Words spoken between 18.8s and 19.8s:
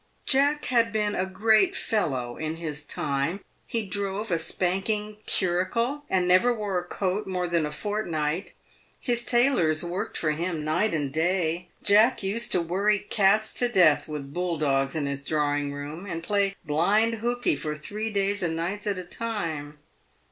at a time.